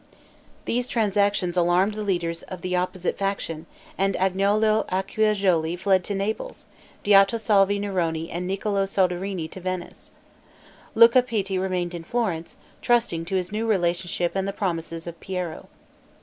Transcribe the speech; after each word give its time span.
These 0.65 0.87
transactions 0.87 1.55
alarmed 1.55 1.93
the 1.93 2.01
leaders 2.01 2.41
of 2.41 2.61
the 2.63 2.75
opposite 2.75 3.19
faction, 3.19 3.67
and 3.99 4.15
Agnolo 4.15 4.83
Acciajuoli 4.87 5.77
fled 5.77 6.03
to 6.05 6.15
Naples, 6.15 6.65
Diotisalvi 7.03 7.79
Neroni 7.79 8.27
and 8.31 8.47
Niccolo 8.47 8.87
Soderini 8.87 9.47
to 9.51 9.59
Venice. 9.59 10.09
Luca 10.95 11.21
Pitti 11.21 11.59
remained 11.59 11.93
in 11.93 12.03
Florence, 12.03 12.55
trusting 12.81 13.25
to 13.25 13.35
his 13.35 13.51
new 13.51 13.67
relationship 13.67 14.31
and 14.33 14.47
the 14.47 14.53
promises 14.53 15.05
of 15.05 15.19
Piero. 15.19 15.69